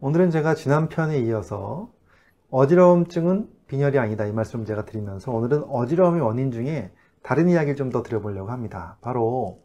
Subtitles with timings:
[0.00, 1.90] 오늘은 제가 지난 편에 이어서
[2.50, 8.04] 어지러움증은 빈혈이 아니다 이 말씀 제가 드리면서 오늘은 어지러움의 원인 중에 다른 이야기를 좀 더
[8.04, 8.96] 드려보려고 합니다.
[9.00, 9.60] 바로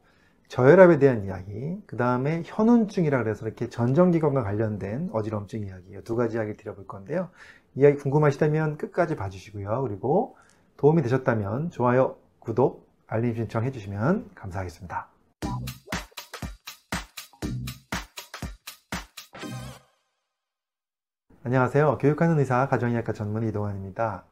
[0.47, 6.57] 저혈압에 대한 이야기, 그 다음에 현운증이라 그래서 이렇게 전정기관과 관련된 어지러움증 이야기 두 가지 이야기
[6.57, 7.29] 드려볼 건데요.
[7.75, 9.83] 이야기 궁금하시다면 끝까지 봐주시고요.
[9.83, 10.35] 그리고
[10.77, 15.09] 도움이 되셨다면 좋아요, 구독, 알림 신청 해 주시면 감사하겠습니다.
[21.45, 21.97] 안녕하세요.
[21.99, 24.23] 교육하는 의사 가정의학과 전문 이동환입니다.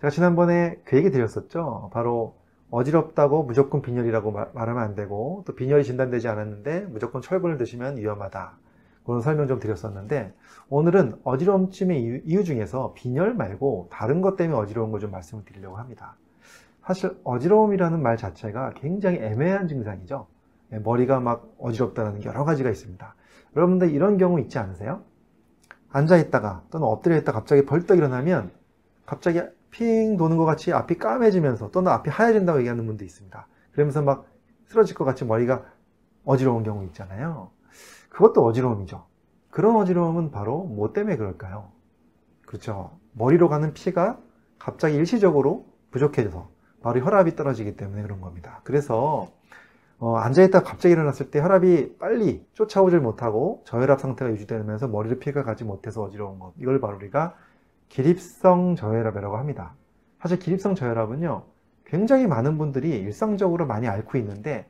[0.00, 1.90] 제가 지난번에 그 얘기 드렸었죠.
[1.92, 2.36] 바로
[2.70, 8.52] 어지럽다고 무조건 빈혈이라고 말하면 안 되고 또 빈혈이 진단되지 않았는데 무조건 철분을 드시면 위험하다.
[9.04, 10.32] 그런 설명 좀 드렸었는데
[10.68, 16.14] 오늘은 어지러움쯤의 이유 중에서 빈혈 말고 다른 것 때문에 어지러운 걸 좀 말씀을 드리려고 합니다.
[16.86, 20.28] 사실 어지러움이라는 말 자체가 굉장히 애매한 증상이죠.
[20.72, 23.14] 예, 머리가 막 어지럽다는 여러 가지가 있습니다.
[23.56, 25.02] 여러분들 이런 경우 있지 않으세요?
[25.94, 28.50] 앉아 있다가 또는 엎드려 있다 갑자기 벌떡 일어나면
[29.06, 33.46] 갑자기 핑 도는 것 같이 앞이 까매지면서 또는 앞이 하얘진다고 얘기하는 분도 있습니다.
[33.70, 34.26] 그러면서 막
[34.66, 35.64] 쓰러질 것 같이 머리가
[36.24, 37.50] 어지러운 경우 있잖아요.
[38.08, 39.06] 그것도 어지러움이죠.
[39.50, 41.70] 그런 어지러움은 바로 뭐 때문에 그럴까요?
[42.44, 42.98] 그렇죠.
[43.12, 44.18] 머리로 가는 피가
[44.58, 46.48] 갑자기 일시적으로 부족해져서
[46.82, 48.60] 바로 혈압이 떨어지기 때문에 그런 겁니다.
[48.64, 49.30] 그래서
[49.98, 55.64] 어, 앉아있다 갑자기 일어났을 때 혈압이 빨리 쫓아오질 못하고 저혈압 상태가 유지되면서 머리를 피가 가지
[55.64, 56.52] 못해서 어지러운 것.
[56.58, 57.34] 이걸 바로 우리가
[57.88, 59.74] 기립성 저혈압이라고 합니다.
[60.20, 61.44] 사실 기립성 저혈압은요
[61.86, 64.68] 굉장히 많은 분들이 일상적으로 많이 앓고 있는데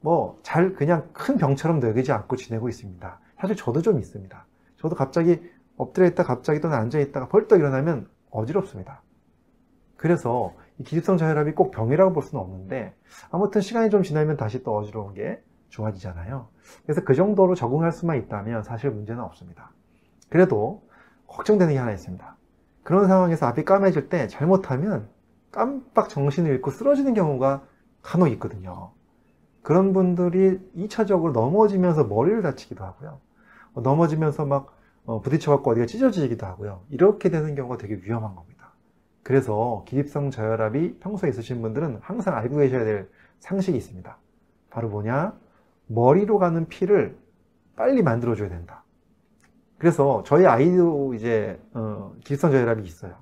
[0.00, 3.20] 뭐 잘 그냥 큰 병처럼 여기지 않고 지내고 있습니다.
[3.40, 4.46] 사실 저도 좀 있습니다.
[4.76, 5.40] 저도 갑자기
[5.76, 9.02] 엎드려 있다 갑자기 또는 앉아 있다가 벌떡 일어나면 어지럽습니다.
[9.96, 12.94] 그래서 이 기립성 저혈압이 꼭 병이라고 볼 수는 없는데
[13.30, 16.48] 아무튼 시간이 좀 지나면 다시 또 어지러운 게 좋아지잖아요.
[16.84, 19.70] 그래서 그 정도로 적응할 수만 있다면 사실 문제는 없습니다.
[20.28, 20.82] 그래도
[21.26, 22.36] 걱정되는 게 하나 있습니다.
[22.82, 25.08] 그런 상황에서 앞이 까매질 때 잘못하면
[25.50, 27.64] 깜빡 정신을 잃고 쓰러지는 경우가
[28.02, 28.92] 간혹 있거든요.
[29.62, 33.20] 그런 분들이 2차적으로 넘어지면서 머리를 다치기도 하고요.
[33.74, 36.82] 넘어지면서 막 어, 부딪혀갖고 어디가 찢어지기도 하고요.
[36.90, 38.55] 이렇게 되는 경우가 되게 위험한 겁니다.
[39.26, 43.10] 그래서 기립성 저혈압이 평소에 있으신 분들은 항상 알고 계셔야 될
[43.40, 44.16] 상식이 있습니다.
[44.70, 45.36] 바로 뭐냐?
[45.88, 47.18] 머리로 가는 피를
[47.74, 48.84] 빨리 만들어줘야 된다.
[49.78, 53.16] 그래서 저희 아이도 이제 어, 기립성 저혈압이 있어요.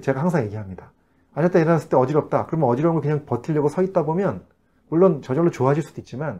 [0.00, 0.92] 제가 항상 얘기합니다.
[1.34, 2.46] 앉았다 일어났을 때 어지럽다.
[2.46, 4.44] 그러면 어지러운 걸 그냥 버틸려고 서 있다 보면
[4.88, 6.38] 물론 저절로 좋아질 수도 있지만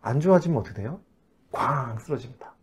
[0.00, 1.00] 안 좋아지면 어떻게 돼요?
[1.52, 2.54] 꽝 쓰러집니다.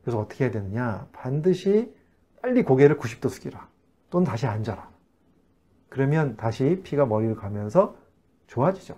[0.00, 1.08] 그래서 어떻게 해야 되느냐?
[1.12, 1.94] 반드시
[2.40, 3.68] 빨리 고개를 90도 숙이라.
[4.08, 4.89] 또는 다시 앉아라.
[5.90, 7.94] 그러면 다시 피가 머리를 가면서
[8.46, 8.96] 좋아지죠.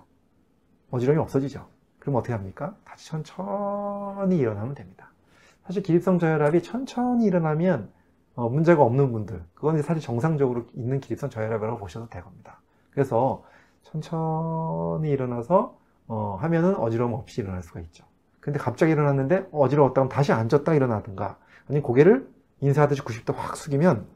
[0.90, 1.66] 어지러움이 없어지죠.
[1.98, 2.76] 그럼 어떻게 합니까?
[2.84, 5.10] 다시 천천히 일어나면 됩니다.
[5.64, 7.90] 사실 기립성 저혈압이 천천히 일어나면
[8.34, 12.60] 어, 문제가 없는 분들 그건 사실 정상적으로 있는 기립성 저혈압이라고 보셔도 되겁니다.
[12.90, 13.42] 그래서
[13.82, 15.78] 천천히 일어나서
[16.08, 18.04] 어, 하면은 어지러움 없이 일어날 수가 있죠.
[18.40, 21.38] 근데 갑자기 일어났는데 어지러웠다면 다시 앉았다 일어나든가
[21.68, 22.28] 아니면 고개를
[22.60, 24.06] 인사하듯이 90도 확 숙이면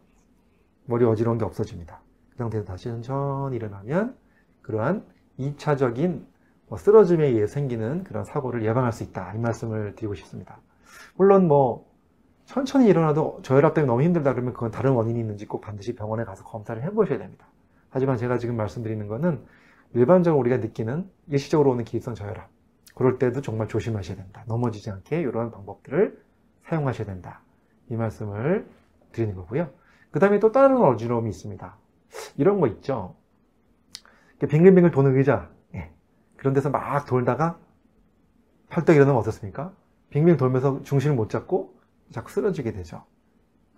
[0.85, 2.01] 머리 어지러운 게 없어집니다.
[2.37, 4.15] 그 상태에서 다시 천천히 일어나면
[4.63, 5.07] 그러한
[5.39, 6.27] 2차적인
[6.69, 9.33] 뭐 쓰러짐에 의해 생기는 그런 사고를 예방할 수 있다.
[9.35, 10.61] 이 말씀을 드리고 싶습니다.
[11.15, 11.91] 물론 뭐
[12.45, 16.45] 천천히 일어나도 저혈압 때문에 너무 힘들다 그러면 그건 다른 원인이 있는지 꼭 반드시 병원에 가서
[16.45, 17.47] 검사를 해보셔야 됩니다.
[17.91, 19.43] 하지만 제가 지금 말씀드리는 거는
[19.95, 22.51] 일반적으로 우리가 느끼는 일시적으로 오는 기립성 저혈압
[22.95, 24.45] 그럴 때도 정말 조심하셔야 된다.
[24.47, 26.21] 넘어지지 않게 이러한 방법들을
[26.65, 27.41] 사용하셔야 된다.
[27.89, 28.67] 이 말씀을
[29.13, 29.71] 드리는 거고요.
[30.11, 31.77] 그 다음에 또 다른 어지러움이 있습니다.
[32.37, 33.17] 이런 거 있죠.
[34.39, 35.51] 빙글빙글 도는 의자.
[35.75, 35.91] 예.
[36.37, 37.59] 그런 데서 막 돌다가
[38.69, 39.73] 팔떡 일어나면 어떻습니까?
[40.11, 41.79] 빙빙 돌면서 중심을 못 잡고
[42.11, 43.05] 자꾸 쓰러지게 되죠.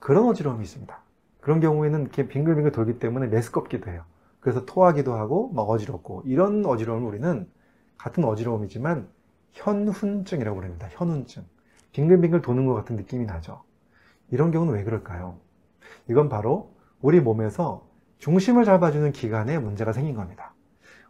[0.00, 1.02] 그런 어지러움이 있습니다.
[1.40, 4.04] 그런 경우에는 이렇게 빙글빙글 돌기 때문에 메스껍기도 해요.
[4.40, 7.48] 그래서 토하기도 하고 막 어지럽고 이런 어지러움을 우리는
[7.96, 9.08] 같은 어지러움이지만
[9.52, 10.88] 현훈증이라고 부릅니다.
[10.90, 11.44] 현훈증.
[11.92, 13.62] 빙글빙글 도는 것 같은 느낌이 나죠.
[14.30, 15.38] 이런 경우는 왜 그럴까요?
[16.08, 17.87] 이건 바로 우리 몸에서
[18.18, 20.54] 중심을 잡아주는 기관에 문제가 생긴 겁니다.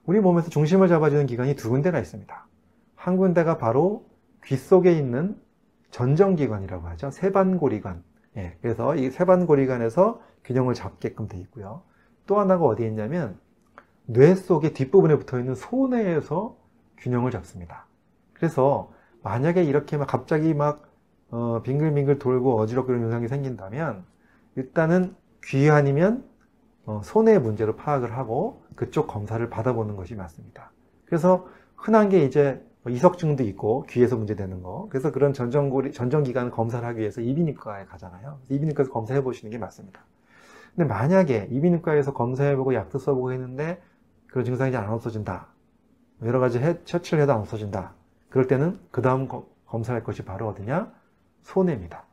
[0.05, 2.46] 우리 몸에서 중심을 잡아주는 기관이 두 군데가 있습니다.
[2.94, 4.06] 한 군데가 바로
[4.44, 5.37] 귀 속에 있는
[5.90, 7.10] 전정기관이라고 하죠.
[7.10, 8.02] 세반고리관.
[8.37, 11.82] 예, 그래서 이 세반고리관에서 균형을 잡게끔 되어 있고요.
[12.26, 13.38] 또 하나가 어디에 있냐면
[14.06, 16.56] 뇌 속의 뒷부분에 붙어 있는 소뇌에서
[16.99, 17.87] 균형을 잡습니다.
[18.32, 18.90] 그래서
[19.22, 20.88] 만약에 이렇게 막 갑자기 막
[21.31, 24.05] 어, 빙글빙글 돌고 어지럽게 그런 현상이 생긴다면
[24.56, 25.14] 일단은
[25.44, 26.25] 귀 아니면 어,
[27.02, 30.70] 손해 문제로 파악을 하고 그쪽 검사를 받아보는 것이 맞습니다.
[31.05, 31.46] 그래서
[31.76, 34.88] 흔한 게 이제 뭐 이석증도 있고 귀에서 문제되는 거.
[34.90, 38.40] 그래서 그런 전정고리, 전정기관 검사를 하기 위해서 이비인후과에 가잖아요.
[38.49, 40.00] 이비인후과에서 검사해 보시는 게 맞습니다.
[40.75, 43.82] 근데 만약에 이비인후과에서 검사해보고 약도 써보고 했는데
[44.29, 45.49] 그런 증상이 이제 안 없어진다.
[46.23, 47.94] 여러 가지 해, 처치를 해도 안 없어진다.
[48.29, 49.29] 그럴 때는 그 다음
[49.67, 50.93] 검사할 것이 바로 어디냐?
[51.43, 52.05] 손해입니다.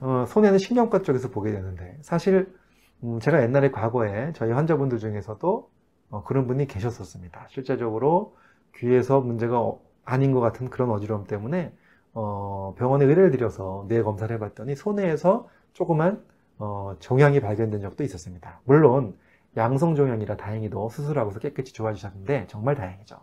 [0.00, 2.54] 어, 손해는 신경과 쪽에서 보게 되는데 사실
[3.02, 5.70] 음, 제가 옛날에 과거에 저희 환자분들 중에서도
[6.10, 7.46] 어, 그런 분이 계셨었습니다.
[7.48, 8.36] 실제적으로
[8.76, 11.72] 귀에서 문제가 어, 아닌 것 같은 그런 어지러움 때문에
[12.12, 16.22] 어, 병원에 의뢰를 드려서 뇌 검사를 해봤더니 손해에서 조그만
[16.58, 18.60] 어, 종양이 발견된 적도 있었습니다.
[18.64, 19.16] 물론
[19.56, 23.16] 양성 종양이라 다행히도 수술하고서 깨끗이 좋아지셨는데 정말 다행이죠.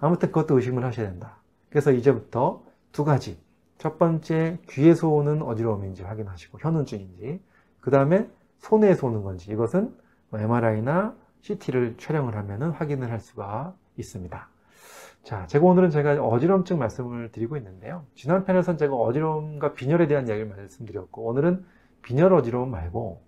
[0.00, 1.36] 아무튼 그것도 의심을 하셔야 된다.
[1.70, 3.38] 그래서 이제부터 두 가지.
[3.78, 7.40] 첫 번째 귀에서 오는 어지러움인지 확인하시고 현운증인지
[7.80, 8.28] 그 다음에
[8.62, 9.94] 손에서 오는 건지 이것은
[10.32, 14.48] MRI나 CT를 촬영을 하면 확인을 할 수가 있습니다.
[15.24, 18.04] 자, 제가 오늘은 제가 어지럼증 말씀을 드리고 있는데요.
[18.14, 21.64] 지난 편에서는 제가 어지러움과 빈혈에 대한 이야기를 말씀드렸고 오늘은
[22.02, 23.22] 빈혈 어지러움 말고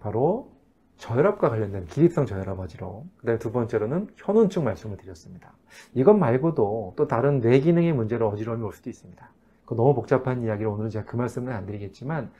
[0.00, 0.52] 바로
[0.98, 5.52] 저혈압과 관련된 기립성 저혈압 어지러움 그 다음에 두 번째로는 현운증 말씀을 드렸습니다.
[5.94, 9.30] 이것 말고도 또 다른 뇌 기능의 문제로 어지러움이 올 수도 있습니다.
[9.64, 12.30] 그 너무 복잡한 이야기를 오늘은 제가 그 말씀은 안 드리겠지만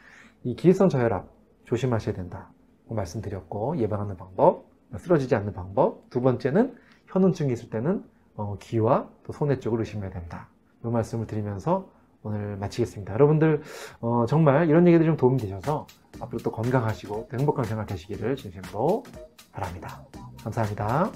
[0.44, 1.35] 이 기립성 저혈압
[1.66, 2.50] 조심하셔야 된다.
[2.88, 4.64] 말씀드렸고 예방하는 방법
[4.96, 6.08] 쓰러지지 않는 방법.
[6.10, 6.76] 두 번째는
[7.06, 8.04] 현운증이 있을 때는
[8.36, 10.48] 어, 귀와 또 손해 쪽을 의심해야 된다.
[10.84, 11.88] 이 말씀을 드리면서
[12.22, 13.12] 오늘 마치겠습니다.
[13.14, 13.62] 여러분들
[14.00, 15.86] 어, 정말 이런 얘기들이 좀 도움이 되셔서
[16.20, 19.04] 앞으로 또 건강하시고 또 행복한 생활 되시기를 진심으로
[19.52, 20.02] 바랍니다.
[20.42, 21.10] 감사합니다